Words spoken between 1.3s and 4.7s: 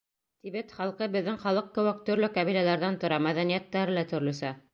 халыҡ кеүек төрлө ҡәбиләләрҙән тора, мәҙәниәттәре лә төрлөсә.